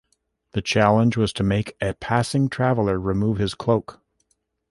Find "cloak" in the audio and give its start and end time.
3.53-4.01